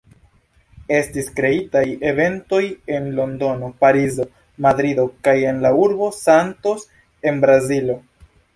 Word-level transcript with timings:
Estis 0.99 1.27
kreitaj 1.39 1.83
eventoj 2.11 2.61
en 2.95 3.05
Londono, 3.21 3.69
Parizo, 3.85 4.27
Madrido 4.69 5.07
kaj 5.29 5.37
en 5.53 5.63
la 5.67 5.75
urbo 5.85 6.11
Santos 6.19 6.91
en 7.31 7.43
Brazilo. 7.49 8.03